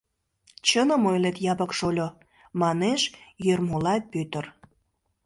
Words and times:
—Чыным 0.67 1.03
ойлет, 1.11 1.37
Якып 1.51 1.71
шольо,— 1.79 2.07
манеш 2.61 3.01
Йӧрмолай 3.45 3.99
Пӧтыр. 4.11 4.45